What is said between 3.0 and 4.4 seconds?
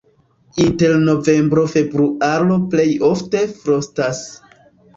ofte frostas.